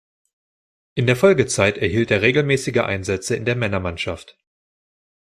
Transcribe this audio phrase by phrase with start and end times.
[0.95, 4.35] In der Folgezeit erhielt er regelmäßige Einsätze in der Männermannschaft.